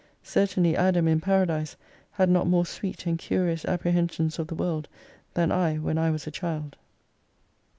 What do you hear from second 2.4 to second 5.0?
more sweet and curious apprehensions of^ the world,